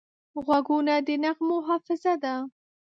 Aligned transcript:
غوږونه 0.45 0.93
د 1.07 1.09
نغمو 1.23 1.57
حافظه 1.67 2.13
ده 2.23 2.33